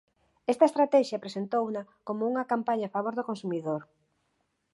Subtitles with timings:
[0.51, 3.81] Esta estratexia presentouna como unha campaña a favor do consumidor.